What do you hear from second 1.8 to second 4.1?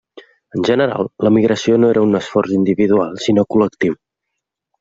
no era un esforç individual, sinó col·lectiu.